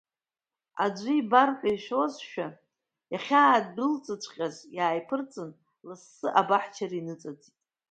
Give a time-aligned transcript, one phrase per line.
[0.83, 2.47] Аӡәы ибар хәа ишәозшәа,
[3.13, 5.49] иахьаадәылҵҵәҟьаз иааиԥырҵын,
[5.87, 7.55] лассы абаҳчара иныҵаӡит.